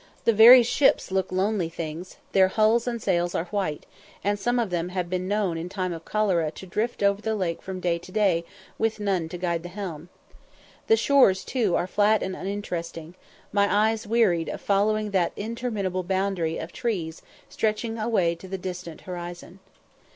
[0.25, 3.85] The very ships look lonely things; their hulls and sails are white,
[4.23, 7.35] and some of them have been known in time of cholera to drift over the
[7.35, 8.43] lake from day to day,
[8.79, 10.09] with none to guide the helm.
[10.87, 13.13] The shores, too, are flat and uninteresting;
[13.53, 19.01] my eyes wearied of following that interminable boundary of trees stretching away to the distant
[19.01, 19.59] horizon.